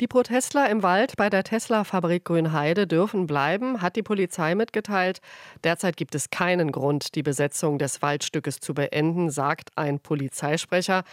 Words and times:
Die 0.00 0.08
Protestler 0.08 0.70
im 0.70 0.82
Wald 0.82 1.18
bei 1.18 1.28
der 1.28 1.44
Tesla-Fabrik 1.44 2.24
Grünheide 2.24 2.86
dürfen 2.86 3.26
bleiben, 3.26 3.82
hat 3.82 3.96
die 3.96 4.02
Polizei 4.02 4.54
mitgeteilt. 4.54 5.20
Derzeit 5.62 5.98
gibt 5.98 6.14
es 6.14 6.30
keinen 6.30 6.72
Grund, 6.72 7.14
die 7.16 7.22
Besetzung 7.22 7.78
des 7.78 8.00
Waldstückes 8.00 8.60
zu 8.60 8.72
beenden, 8.72 9.28
sagt 9.28 9.76
ein 9.76 10.00
Polizeisprecher. 10.00 11.04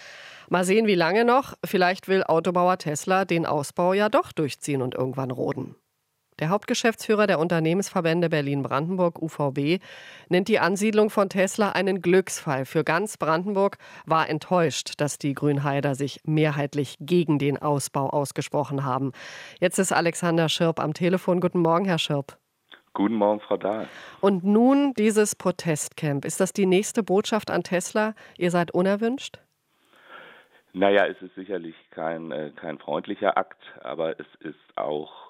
Mal 0.47 0.63
sehen, 0.63 0.87
wie 0.87 0.95
lange 0.95 1.25
noch. 1.25 1.55
Vielleicht 1.65 2.07
will 2.07 2.23
Autobauer 2.23 2.77
Tesla 2.77 3.25
den 3.25 3.45
Ausbau 3.45 3.91
ja 3.91 4.07
doch 4.07 4.31
durchziehen 4.31 4.81
und 4.81 4.95
irgendwann 4.95 5.31
roden. 5.31 5.75
Der 6.39 6.49
Hauptgeschäftsführer 6.49 7.25
der 7.25 7.39
Unternehmensverbände 7.39 8.29
Berlin-Brandenburg 8.29 9.19
UVB 9.19 9.81
nennt 10.29 10.47
die 10.47 10.59
Ansiedlung 10.59 11.09
von 11.09 11.29
Tesla 11.29 11.71
einen 11.71 11.99
Glücksfall 11.99 12.65
für 12.65 12.83
ganz 12.83 13.17
Brandenburg, 13.17 13.79
war 14.05 14.29
enttäuscht, 14.29 15.01
dass 15.01 15.17
die 15.17 15.33
Grünheider 15.33 15.95
sich 15.95 16.21
mehrheitlich 16.25 16.97
gegen 16.99 17.39
den 17.39 17.57
Ausbau 17.57 18.11
ausgesprochen 18.11 18.85
haben. 18.85 19.13
Jetzt 19.59 19.79
ist 19.79 19.91
Alexander 19.91 20.47
Schirp 20.47 20.79
am 20.79 20.93
Telefon. 20.93 21.39
Guten 21.39 21.59
Morgen, 21.59 21.85
Herr 21.85 21.97
Schirp. 21.97 22.37
Guten 22.93 23.15
Morgen, 23.15 23.39
Frau 23.39 23.57
Dahl. 23.57 23.87
Und 24.21 24.43
nun 24.43 24.93
dieses 24.93 25.35
Protestcamp. 25.35 26.23
Ist 26.23 26.39
das 26.39 26.53
die 26.53 26.67
nächste 26.67 27.01
Botschaft 27.01 27.49
an 27.49 27.63
Tesla? 27.63 28.13
Ihr 28.37 28.51
seid 28.51 28.69
unerwünscht? 28.71 29.39
Naja, 30.73 31.07
es 31.07 31.19
ist 31.23 31.33
sicherlich 31.33 31.75
kein, 31.89 32.31
äh, 32.31 32.51
kein 32.55 32.77
freundlicher 32.77 33.37
Akt, 33.37 33.57
aber 33.81 34.19
es 34.19 34.27
ist 34.41 34.77
auch 34.77 35.26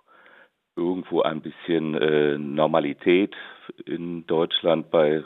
irgendwo 0.77 1.21
ein 1.21 1.41
bisschen 1.41 1.95
äh, 1.95 2.37
Normalität 2.37 3.35
in 3.85 4.25
Deutschland 4.27 4.89
bei 4.91 5.23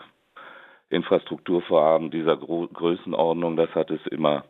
Infrastrukturvorhaben 0.89 2.11
dieser 2.11 2.37
Gro 2.37 2.67
Größenordnung. 2.67 3.55
Das 3.55 3.69
hat 3.75 3.91
es 3.91 4.05
immer 4.07 4.45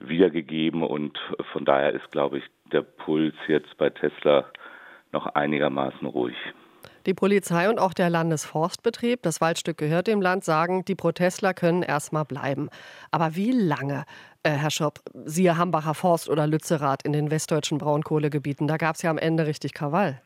wiedergegeben 0.00 0.82
und 0.82 1.18
von 1.52 1.64
daher 1.64 1.92
ist, 1.92 2.10
glaube 2.10 2.38
ich, 2.38 2.44
der 2.72 2.82
Puls 2.82 3.34
jetzt 3.48 3.76
bei 3.78 3.90
Tesla 3.90 4.44
noch 5.12 5.26
einigermaßen 5.26 6.06
ruhig. 6.06 6.36
Die 7.06 7.14
Polizei 7.14 7.70
und 7.70 7.78
auch 7.78 7.94
der 7.94 8.10
Landesforstbetrieb, 8.10 9.22
das 9.22 9.40
Waldstück 9.40 9.78
gehört 9.78 10.08
dem 10.08 10.20
Land, 10.20 10.44
sagen, 10.44 10.84
die 10.84 10.94
Protestler 10.94 11.54
können 11.54 11.82
erstmal 11.82 12.24
bleiben. 12.24 12.68
Aber 13.10 13.34
wie 13.34 13.52
lange, 13.52 14.04
äh, 14.42 14.50
Herr 14.50 14.70
Schopp, 14.70 15.00
siehe 15.24 15.56
Hambacher 15.56 15.94
Forst 15.94 16.28
oder 16.28 16.46
Lützerath 16.46 17.04
in 17.04 17.12
den 17.12 17.30
westdeutschen 17.30 17.78
Braunkohlegebieten, 17.78 18.68
da 18.68 18.76
gab 18.76 18.96
es 18.96 19.02
ja 19.02 19.10
am 19.10 19.18
Ende 19.18 19.46
richtig 19.46 19.72
Krawall. 19.72 20.20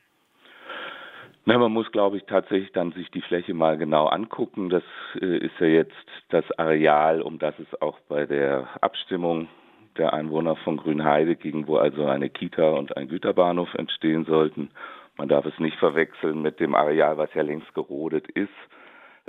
Na, 1.45 1.59
man 1.59 1.73
muss, 1.73 1.91
glaube 1.91 2.19
ich, 2.19 2.25
tatsächlich 2.25 2.71
dann 2.73 2.93
sich 2.93 3.11
die 3.11 3.21
Fläche 3.21 3.53
mal 3.53 3.77
genau 3.77 4.07
angucken. 4.07 4.71
Das 4.71 4.85
äh, 5.21 5.39
ist 5.39 5.59
ja 5.59 5.67
jetzt 5.67 5.93
das 6.29 6.45
Areal, 6.57 7.21
um 7.21 7.41
das 7.41 7.55
es 7.59 7.83
auch 7.83 7.98
bei 8.09 8.27
der 8.27 8.69
Abstimmung 8.81 9.48
der 9.97 10.13
Einwohner 10.13 10.55
von 10.57 10.77
Grünheide 10.77 11.35
ging, 11.35 11.67
wo 11.67 11.77
also 11.77 12.07
eine 12.07 12.31
Kita 12.31 12.70
und 12.70 12.97
ein 12.97 13.09
Güterbahnhof 13.09 13.75
entstehen 13.75 14.25
sollten. 14.25 14.70
Man 15.17 15.29
darf 15.29 15.45
es 15.45 15.59
nicht 15.59 15.77
verwechseln 15.79 16.43
mit 16.43 16.61
dem 16.61 16.77
Areal, 16.77 17.19
was 17.19 17.35
ja 17.35 17.43
längst 17.43 17.75
gerodet 17.75 18.29
ist, 18.29 18.48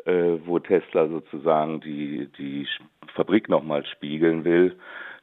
äh, 0.05 0.37
wo 0.45 0.59
Tesla 0.59 1.07
sozusagen 1.07 1.81
die, 1.81 2.29
die 2.37 2.67
Fabrik 3.15 3.49
nochmal 3.49 3.85
spiegeln 3.87 4.45
will. 4.45 4.77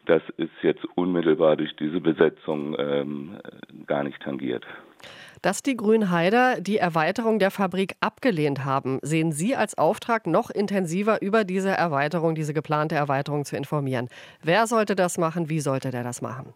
Das 0.06 0.22
ist 0.38 0.50
jetzt 0.62 0.84
unmittelbar 0.96 1.56
durch 1.56 1.74
diese 1.76 2.00
Besetzung 2.00 2.76
ähm, 2.78 3.38
gar 3.86 4.02
nicht 4.02 4.20
tangiert. 4.22 4.66
Dass 5.42 5.62
die 5.62 5.76
Grünheider 5.76 6.60
die 6.60 6.76
Erweiterung 6.76 7.38
der 7.38 7.50
Fabrik 7.50 7.94
abgelehnt 8.00 8.64
haben, 8.64 8.98
sehen 9.00 9.32
Sie 9.32 9.56
als 9.56 9.78
Auftrag, 9.78 10.26
noch 10.26 10.50
intensiver 10.50 11.22
über 11.22 11.44
diese 11.44 11.70
Erweiterung, 11.70 12.34
diese 12.34 12.52
geplante 12.52 12.94
Erweiterung 12.94 13.46
zu 13.46 13.56
informieren. 13.56 14.08
Wer 14.42 14.66
sollte 14.66 14.94
das 14.94 15.16
machen? 15.16 15.48
Wie 15.48 15.60
sollte 15.60 15.90
der 15.90 16.02
das 16.02 16.20
machen? 16.20 16.52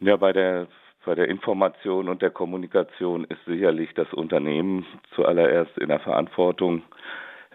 Ja, 0.00 0.16
bei 0.16 0.32
der, 0.32 0.66
bei 1.04 1.14
der 1.14 1.28
Information 1.28 2.08
und 2.08 2.22
der 2.22 2.30
Kommunikation 2.30 3.24
ist 3.24 3.44
sicherlich 3.46 3.90
das 3.94 4.12
Unternehmen 4.12 4.84
zuallererst 5.14 5.78
in 5.78 5.88
der 5.88 6.00
Verantwortung. 6.00 6.82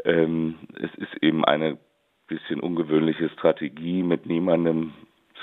Ähm, 0.05 0.55
es 0.75 0.93
ist 0.95 1.21
eben 1.21 1.43
eine 1.43 1.77
bisschen 2.27 2.61
ungewöhnliche 2.61 3.29
Strategie, 3.29 4.01
mit 4.01 4.25
niemandem 4.25 4.93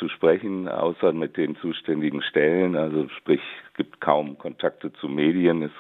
zu 0.03 0.09
sprechen, 0.09 0.69
außer 0.69 1.13
mit 1.13 1.37
den 1.37 1.55
zuständigen 1.57 2.23
Stellen. 2.23 2.75
Also 2.75 3.09
sprich, 3.09 3.41
es 3.69 3.75
gibt 3.75 4.01
kaum 4.01 4.37
Kontakte 4.37 4.93
zu 4.95 5.09
Medien. 5.09 5.63
Es 5.63 5.71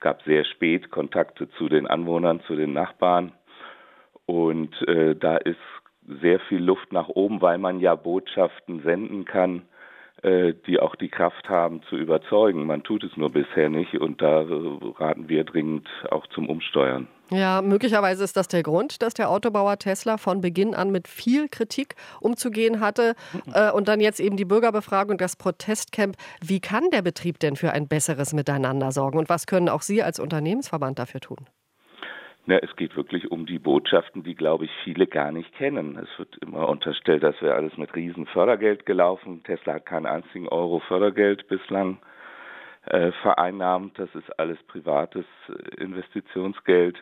gab 0.00 0.22
sehr 0.22 0.44
spät 0.44 0.90
Kontakte 0.90 1.48
zu 1.50 1.68
den 1.68 1.86
Anwohnern, 1.86 2.40
zu 2.48 2.56
den 2.56 2.72
Nachbarn. 2.72 3.30
Und 4.26 4.74
äh, 4.88 5.14
da 5.14 5.36
ist 5.36 5.60
sehr 6.20 6.40
viel 6.40 6.58
Luft 6.58 6.92
nach 6.92 7.08
oben, 7.08 7.40
weil 7.40 7.58
man 7.58 7.78
ja 7.78 7.94
Botschaften 7.94 8.82
senden 8.82 9.24
kann, 9.24 9.62
äh, 10.22 10.52
die 10.66 10.80
auch 10.80 10.96
die 10.96 11.08
Kraft 11.08 11.48
haben 11.48 11.82
zu 11.84 11.96
überzeugen. 11.96 12.66
Man 12.66 12.82
tut 12.82 13.04
es 13.04 13.16
nur 13.16 13.30
bisher 13.30 13.68
nicht 13.68 13.94
und 13.94 14.20
da 14.22 14.44
raten 14.98 15.28
wir 15.28 15.44
dringend 15.44 15.88
auch 16.10 16.26
zum 16.28 16.48
Umsteuern. 16.48 17.06
Ja, 17.30 17.60
möglicherweise 17.60 18.22
ist 18.22 18.36
das 18.36 18.46
der 18.46 18.62
Grund, 18.62 19.02
dass 19.02 19.14
der 19.14 19.30
Autobauer 19.30 19.78
Tesla 19.78 20.16
von 20.16 20.40
Beginn 20.40 20.74
an 20.74 20.90
mit 20.90 21.08
viel 21.08 21.48
Kritik 21.48 21.96
umzugehen 22.20 22.78
hatte 22.80 23.14
äh, 23.52 23.72
und 23.72 23.88
dann 23.88 24.00
jetzt 24.00 24.20
eben 24.20 24.36
die 24.36 24.44
Bürgerbefragung, 24.44 25.18
das 25.18 25.34
Protestcamp. 25.34 26.16
Wie 26.40 26.60
kann 26.60 26.90
der 26.92 27.02
Betrieb 27.02 27.40
denn 27.40 27.56
für 27.56 27.72
ein 27.72 27.88
besseres 27.88 28.32
Miteinander 28.32 28.92
sorgen 28.92 29.18
und 29.18 29.28
was 29.28 29.46
können 29.46 29.68
auch 29.68 29.82
Sie 29.82 30.04
als 30.04 30.20
Unternehmensverband 30.20 31.00
dafür 31.00 31.20
tun? 31.20 31.46
Ja, 32.46 32.58
es 32.58 32.76
geht 32.76 32.96
wirklich 32.96 33.32
um 33.32 33.44
die 33.44 33.58
Botschaften, 33.58 34.22
die, 34.22 34.36
glaube 34.36 34.66
ich, 34.66 34.70
viele 34.84 35.08
gar 35.08 35.32
nicht 35.32 35.52
kennen. 35.54 35.98
Es 35.98 36.18
wird 36.20 36.36
immer 36.36 36.68
unterstellt, 36.68 37.24
dass 37.24 37.42
wäre 37.42 37.56
alles 37.56 37.76
mit 37.76 37.92
riesen 37.96 38.26
Fördergeld 38.26 38.86
gelaufen. 38.86 39.42
Tesla 39.42 39.74
hat 39.74 39.86
keinen 39.86 40.06
einzigen 40.06 40.46
Euro 40.48 40.78
Fördergeld 40.78 41.48
bislang 41.48 41.98
äh, 42.86 43.12
vereinnahmt. 43.22 43.98
Das 43.98 44.08
ist 44.14 44.38
alles 44.38 44.58
privates 44.68 45.24
äh, 45.48 45.82
Investitionsgeld. 45.82 46.96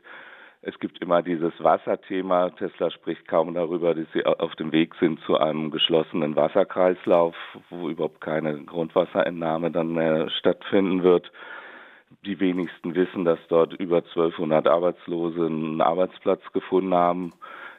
Es 0.66 0.78
gibt 0.78 1.02
immer 1.02 1.22
dieses 1.22 1.52
Wasserthema. 1.58 2.48
Tesla 2.50 2.90
spricht 2.90 3.28
kaum 3.28 3.52
darüber, 3.52 3.94
dass 3.94 4.06
sie 4.14 4.24
auf 4.24 4.54
dem 4.56 4.72
Weg 4.72 4.94
sind 4.98 5.20
zu 5.26 5.36
einem 5.36 5.70
geschlossenen 5.70 6.36
Wasserkreislauf, 6.36 7.34
wo 7.68 7.90
überhaupt 7.90 8.22
keine 8.22 8.64
Grundwasserentnahme 8.64 9.70
dann 9.70 9.92
mehr 9.92 10.30
stattfinden 10.30 11.02
wird. 11.02 11.30
Die 12.24 12.40
wenigsten 12.40 12.94
wissen, 12.94 13.26
dass 13.26 13.38
dort 13.48 13.74
über 13.74 13.98
1200 13.98 14.66
Arbeitslose 14.66 15.44
einen 15.44 15.82
Arbeitsplatz 15.82 16.40
gefunden 16.54 16.94
haben, 16.94 17.34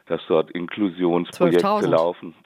dass 0.06 0.20
dort 0.28 0.52
Inklusionsprojekte 0.52 1.88
laufen. 1.88 2.36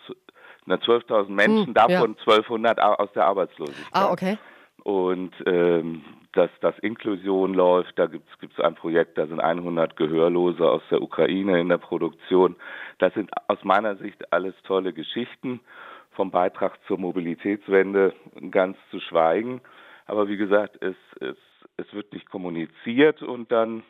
Na, 0.64 0.76
12.000 0.76 1.28
Menschen, 1.28 1.66
hm, 1.66 1.74
davon 1.74 2.16
ja. 2.16 2.32
1200 2.32 2.80
aus 2.80 3.12
der 3.12 3.26
Arbeitslosigkeit. 3.26 3.88
Ah, 3.92 4.10
okay. 4.10 4.38
Und 4.82 5.32
ähm, 5.46 6.02
dass 6.32 6.50
das 6.60 6.78
Inklusion 6.78 7.54
läuft, 7.54 7.98
da 7.98 8.06
gibt 8.06 8.28
es 8.40 8.64
ein 8.64 8.74
Projekt, 8.74 9.18
da 9.18 9.26
sind 9.26 9.40
100 9.40 9.96
Gehörlose 9.96 10.68
aus 10.68 10.82
der 10.90 11.02
Ukraine 11.02 11.60
in 11.60 11.68
der 11.68 11.78
Produktion. 11.78 12.56
Das 12.98 13.12
sind 13.14 13.30
aus 13.48 13.62
meiner 13.64 13.96
Sicht 13.96 14.32
alles 14.32 14.54
tolle 14.64 14.92
Geschichten, 14.92 15.60
vom 16.12 16.30
Beitrag 16.30 16.78
zur 16.86 16.98
Mobilitätswende 16.98 18.14
ganz 18.50 18.76
zu 18.90 19.00
schweigen. 19.00 19.60
Aber 20.06 20.28
wie 20.28 20.36
gesagt, 20.36 20.82
es, 20.82 20.96
es 21.20 21.36
es 21.80 21.92
wird 21.92 22.12
nicht 22.12 22.30
kommuniziert 22.30 23.22
und 23.22 23.50
dann 23.50 23.82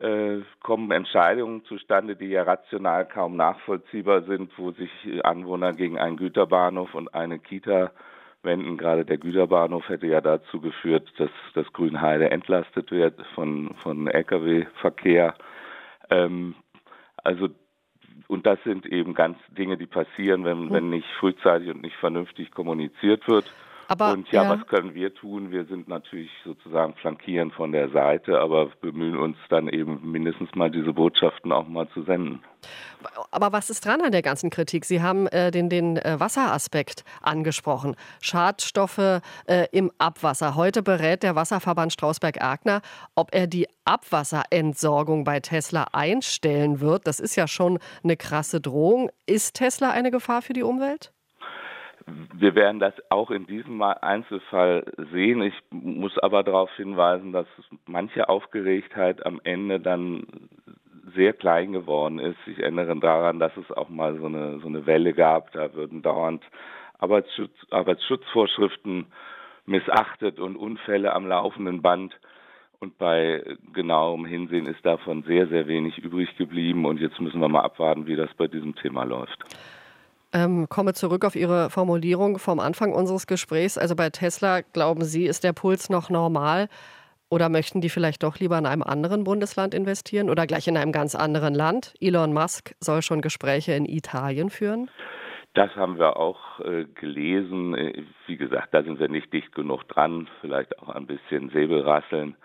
äh, 0.00 0.40
kommen 0.62 0.90
Entscheidungen 0.90 1.64
zustande, 1.64 2.16
die 2.16 2.26
ja 2.26 2.42
rational 2.42 3.06
kaum 3.06 3.36
nachvollziehbar 3.36 4.22
sind, 4.22 4.56
wo 4.58 4.72
sich 4.72 4.90
Anwohner 5.22 5.72
gegen 5.72 5.98
einen 5.98 6.16
Güterbahnhof 6.16 6.94
und 6.94 7.14
eine 7.14 7.38
Kita 7.38 7.92
wenden. 8.44 8.76
Gerade 8.76 9.04
der 9.04 9.18
Güterbahnhof 9.18 9.88
hätte 9.88 10.06
ja 10.06 10.20
dazu 10.20 10.60
geführt, 10.60 11.12
dass 11.18 11.30
das 11.54 11.72
Grünheide 11.72 12.30
entlastet 12.30 12.90
wird 12.90 13.20
von, 13.34 13.74
von 13.82 14.06
Lkw-Verkehr. 14.06 15.34
Ähm, 16.10 16.54
also 17.22 17.48
und 18.26 18.46
das 18.46 18.58
sind 18.64 18.86
eben 18.86 19.14
ganz 19.14 19.38
Dinge, 19.48 19.76
die 19.76 19.86
passieren, 19.86 20.44
wenn, 20.44 20.70
wenn 20.72 20.88
nicht 20.88 21.08
frühzeitig 21.18 21.68
und 21.70 21.82
nicht 21.82 21.96
vernünftig 21.96 22.50
kommuniziert 22.52 23.26
wird. 23.28 23.52
Aber, 23.88 24.12
und 24.12 24.30
ja, 24.30 24.44
ja, 24.44 24.50
was 24.50 24.66
können 24.66 24.94
wir 24.94 25.14
tun? 25.14 25.50
Wir 25.50 25.64
sind 25.66 25.88
natürlich 25.88 26.30
sozusagen 26.44 26.94
flankieren 26.94 27.50
von 27.50 27.72
der 27.72 27.90
Seite, 27.90 28.38
aber 28.38 28.70
bemühen 28.80 29.16
uns 29.16 29.36
dann 29.48 29.68
eben 29.68 30.00
mindestens 30.10 30.54
mal 30.54 30.70
diese 30.70 30.92
Botschaften 30.92 31.52
auch 31.52 31.68
mal 31.68 31.88
zu 31.90 32.02
senden. 32.02 32.42
Aber 33.30 33.52
was 33.52 33.70
ist 33.70 33.84
dran 33.84 34.00
an 34.00 34.12
der 34.12 34.22
ganzen 34.22 34.50
Kritik? 34.50 34.84
Sie 34.84 35.02
haben 35.02 35.26
äh, 35.26 35.50
den, 35.50 35.68
den 35.68 35.96
äh, 35.98 36.18
Wasseraspekt 36.18 37.04
angesprochen. 37.20 37.96
Schadstoffe 38.20 38.98
äh, 38.98 39.66
im 39.72 39.90
Abwasser. 39.98 40.54
Heute 40.54 40.82
berät 40.82 41.22
der 41.22 41.36
Wasserverband 41.36 41.92
Strausberg-Erkner, 41.92 42.80
ob 43.14 43.34
er 43.34 43.46
die 43.46 43.66
Abwasserentsorgung 43.84 45.24
bei 45.24 45.40
Tesla 45.40 45.88
einstellen 45.92 46.80
wird. 46.80 47.06
Das 47.06 47.20
ist 47.20 47.36
ja 47.36 47.46
schon 47.46 47.78
eine 48.02 48.16
krasse 48.16 48.60
Drohung. 48.60 49.10
Ist 49.26 49.56
Tesla 49.56 49.90
eine 49.90 50.10
Gefahr 50.10 50.42
für 50.42 50.54
die 50.54 50.62
Umwelt? 50.62 51.13
Wir 52.06 52.54
werden 52.54 52.80
das 52.80 52.94
auch 53.08 53.30
in 53.30 53.46
diesem 53.46 53.80
Einzelfall 53.82 54.84
sehen. 55.12 55.42
Ich 55.42 55.54
muss 55.70 56.18
aber 56.18 56.42
darauf 56.42 56.70
hinweisen, 56.76 57.32
dass 57.32 57.46
manche 57.86 58.28
Aufgeregtheit 58.28 59.24
am 59.24 59.40
Ende 59.44 59.80
dann 59.80 60.26
sehr 61.14 61.32
klein 61.32 61.72
geworden 61.72 62.18
ist. 62.18 62.38
Ich 62.46 62.58
erinnere 62.58 62.98
daran, 62.98 63.38
dass 63.38 63.56
es 63.56 63.70
auch 63.70 63.88
mal 63.88 64.18
so 64.18 64.26
eine, 64.26 64.58
so 64.60 64.66
eine 64.66 64.86
Welle 64.86 65.14
gab. 65.14 65.52
Da 65.52 65.72
würden 65.74 66.02
dauernd 66.02 66.42
Arbeitsschutz, 66.98 67.52
Arbeitsschutzvorschriften 67.70 69.06
missachtet 69.66 70.38
und 70.38 70.56
Unfälle 70.56 71.12
am 71.12 71.26
laufenden 71.26 71.82
Band. 71.82 72.18
Und 72.80 72.98
bei 72.98 73.42
genauem 73.72 74.26
Hinsehen 74.26 74.66
ist 74.66 74.84
davon 74.84 75.22
sehr, 75.22 75.46
sehr 75.46 75.66
wenig 75.66 75.98
übrig 75.98 76.36
geblieben. 76.36 76.84
Und 76.84 77.00
jetzt 77.00 77.20
müssen 77.20 77.40
wir 77.40 77.48
mal 77.48 77.62
abwarten, 77.62 78.06
wie 78.06 78.16
das 78.16 78.32
bei 78.34 78.46
diesem 78.46 78.74
Thema 78.74 79.04
läuft. 79.04 79.42
Ähm, 80.34 80.68
komme 80.68 80.94
zurück 80.94 81.24
auf 81.24 81.36
Ihre 81.36 81.70
Formulierung 81.70 82.38
vom 82.38 82.58
Anfang 82.58 82.92
unseres 82.92 83.28
Gesprächs. 83.28 83.78
Also 83.78 83.94
bei 83.94 84.10
Tesla, 84.10 84.62
glauben 84.62 85.04
Sie, 85.04 85.26
ist 85.26 85.44
der 85.44 85.52
Puls 85.52 85.90
noch 85.90 86.10
normal? 86.10 86.68
Oder 87.30 87.48
möchten 87.48 87.80
die 87.80 87.88
vielleicht 87.88 88.24
doch 88.24 88.38
lieber 88.40 88.58
in 88.58 88.66
einem 88.66 88.82
anderen 88.82 89.22
Bundesland 89.22 89.74
investieren 89.74 90.30
oder 90.30 90.46
gleich 90.46 90.66
in 90.66 90.76
einem 90.76 90.90
ganz 90.90 91.14
anderen 91.14 91.54
Land? 91.54 91.94
Elon 92.00 92.32
Musk 92.32 92.74
soll 92.80 93.00
schon 93.02 93.22
Gespräche 93.22 93.72
in 93.72 93.86
Italien 93.86 94.50
führen? 94.50 94.90
Das 95.54 95.74
haben 95.76 95.98
wir 95.98 96.16
auch 96.16 96.58
äh, 96.60 96.84
gelesen. 96.94 97.74
Äh, 97.74 98.02
wie 98.26 98.36
gesagt, 98.36 98.74
da 98.74 98.82
sind 98.82 98.98
wir 98.98 99.08
nicht 99.08 99.32
dicht 99.32 99.54
genug 99.54 99.84
dran. 99.88 100.28
Vielleicht 100.40 100.76
auch 100.80 100.88
ein 100.88 101.06
bisschen 101.06 101.50
Säbelrasseln. 101.50 102.36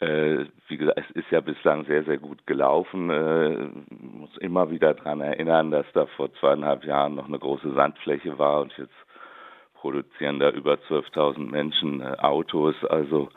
Äh, 0.00 0.46
wie 0.68 0.78
gesagt, 0.78 0.98
es 0.98 1.10
ist 1.10 1.30
ja 1.30 1.40
bislang 1.40 1.84
sehr, 1.84 2.02
sehr 2.04 2.16
gut 2.16 2.46
gelaufen. 2.46 3.10
Äh, 3.10 3.68
muss 3.90 4.34
immer 4.38 4.70
wieder 4.70 4.94
daran 4.94 5.20
erinnern, 5.20 5.70
dass 5.70 5.84
da 5.92 6.06
vor 6.06 6.32
zweieinhalb 6.34 6.84
Jahren 6.84 7.16
noch 7.16 7.28
eine 7.28 7.38
große 7.38 7.74
Sandfläche 7.74 8.38
war 8.38 8.62
und 8.62 8.72
jetzt 8.78 8.94
produzieren 9.74 10.38
da 10.40 10.50
über 10.50 10.74
12.000 10.74 11.50
Menschen 11.50 12.00
äh, 12.00 12.16
Autos. 12.18 12.74
Also 12.86 13.28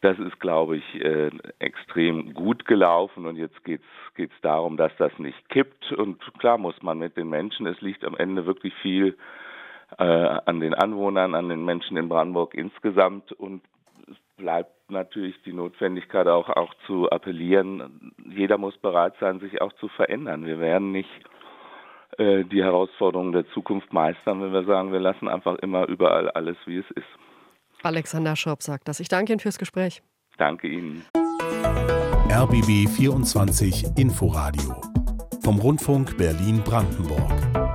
das 0.00 0.16
ist, 0.20 0.38
glaube 0.38 0.76
ich, 0.76 1.04
extrem 1.58 2.32
gut 2.32 2.66
gelaufen 2.66 3.26
und 3.26 3.34
jetzt 3.34 3.64
geht 3.64 3.80
es 4.16 4.40
darum, 4.42 4.76
dass 4.76 4.92
das 4.96 5.10
nicht 5.18 5.48
kippt. 5.48 5.90
Und 5.90 6.20
klar 6.38 6.56
muss 6.56 6.80
man 6.82 7.00
mit 7.00 7.16
den 7.16 7.28
Menschen, 7.28 7.66
es 7.66 7.80
liegt 7.80 8.04
am 8.04 8.16
Ende 8.16 8.46
wirklich 8.46 8.72
viel 8.74 9.18
an 9.96 10.60
den 10.60 10.74
Anwohnern, 10.74 11.34
an 11.34 11.48
den 11.48 11.64
Menschen 11.64 11.96
in 11.96 12.08
Brandenburg 12.08 12.54
insgesamt 12.54 13.32
und 13.32 13.60
bleibt 14.38 14.90
natürlich 14.90 15.36
die 15.44 15.52
Notwendigkeit 15.52 16.26
auch, 16.26 16.48
auch 16.48 16.72
zu 16.86 17.10
appellieren. 17.10 18.12
Jeder 18.24 18.56
muss 18.56 18.76
bereit 18.78 19.12
sein, 19.20 19.40
sich 19.40 19.60
auch 19.60 19.72
zu 19.74 19.88
verändern. 19.88 20.46
Wir 20.46 20.58
werden 20.58 20.92
nicht 20.92 21.10
äh, 22.16 22.44
die 22.44 22.62
Herausforderungen 22.62 23.32
der 23.32 23.46
Zukunft 23.48 23.92
meistern, 23.92 24.40
wenn 24.40 24.52
wir 24.52 24.64
sagen, 24.64 24.92
wir 24.92 25.00
lassen 25.00 25.28
einfach 25.28 25.56
immer 25.56 25.86
überall 25.86 26.30
alles, 26.30 26.56
wie 26.64 26.78
es 26.78 26.90
ist. 26.92 27.06
Alexander 27.82 28.34
Schorb 28.34 28.62
sagt 28.62 28.88
das. 28.88 29.00
Ich 29.00 29.08
danke 29.08 29.32
Ihnen 29.32 29.40
fürs 29.40 29.58
Gespräch. 29.58 30.02
Danke 30.38 30.68
Ihnen. 30.68 31.04
RBB 32.30 32.88
24 32.88 33.98
Inforadio 33.98 34.80
vom 35.42 35.58
Rundfunk 35.58 36.16
Berlin-Brandenburg. 36.18 37.67